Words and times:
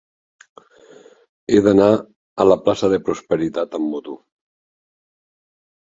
He 1.53 1.59
d'anar 1.67 1.89
a 1.97 2.47
la 2.53 2.59
plaça 2.63 2.91
de 2.95 3.01
Prosperitat 3.11 3.81
amb 3.81 3.89
moto. 3.97 4.19